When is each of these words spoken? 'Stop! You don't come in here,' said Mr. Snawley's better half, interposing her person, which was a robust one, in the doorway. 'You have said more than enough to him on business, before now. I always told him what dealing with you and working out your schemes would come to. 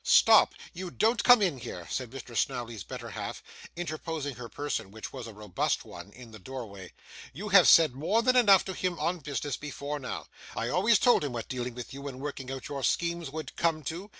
'Stop! 0.03 0.55
You 0.73 0.89
don't 0.89 1.23
come 1.23 1.43
in 1.43 1.59
here,' 1.59 1.85
said 1.87 2.09
Mr. 2.09 2.35
Snawley's 2.35 2.83
better 2.83 3.11
half, 3.11 3.43
interposing 3.75 4.33
her 4.33 4.49
person, 4.49 4.89
which 4.89 5.13
was 5.13 5.27
a 5.27 5.31
robust 5.31 5.85
one, 5.85 6.11
in 6.13 6.31
the 6.31 6.39
doorway. 6.39 6.91
'You 7.33 7.49
have 7.49 7.67
said 7.67 7.93
more 7.93 8.23
than 8.23 8.35
enough 8.35 8.65
to 8.65 8.73
him 8.73 8.97
on 8.99 9.19
business, 9.19 9.57
before 9.57 9.99
now. 9.99 10.25
I 10.55 10.69
always 10.69 10.97
told 10.97 11.23
him 11.23 11.33
what 11.33 11.47
dealing 11.49 11.75
with 11.75 11.93
you 11.93 12.07
and 12.07 12.19
working 12.19 12.49
out 12.49 12.67
your 12.67 12.81
schemes 12.81 13.29
would 13.29 13.55
come 13.55 13.83
to. 13.93 14.09